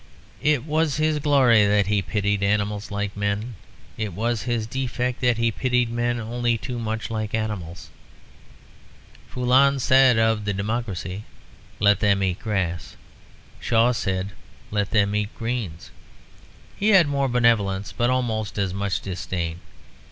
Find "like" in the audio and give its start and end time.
2.89-3.15, 7.11-7.35